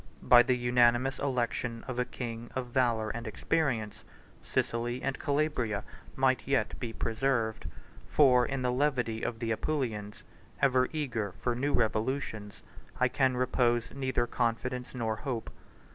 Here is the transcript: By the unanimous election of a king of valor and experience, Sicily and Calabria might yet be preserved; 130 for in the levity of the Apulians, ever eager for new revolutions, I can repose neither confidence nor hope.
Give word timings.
By 0.23 0.41
the 0.41 0.57
unanimous 0.57 1.19
election 1.19 1.85
of 1.87 1.99
a 1.99 2.05
king 2.05 2.49
of 2.55 2.69
valor 2.69 3.11
and 3.11 3.27
experience, 3.27 4.03
Sicily 4.43 5.03
and 5.03 5.19
Calabria 5.19 5.83
might 6.15 6.47
yet 6.47 6.73
be 6.79 6.91
preserved; 6.91 7.65
130 8.07 8.11
for 8.11 8.43
in 8.43 8.63
the 8.63 8.71
levity 8.71 9.21
of 9.21 9.37
the 9.37 9.51
Apulians, 9.51 10.23
ever 10.59 10.89
eager 10.91 11.33
for 11.33 11.53
new 11.53 11.73
revolutions, 11.73 12.63
I 12.99 13.09
can 13.09 13.37
repose 13.37 13.93
neither 13.93 14.25
confidence 14.25 14.95
nor 14.95 15.17
hope. 15.17 15.51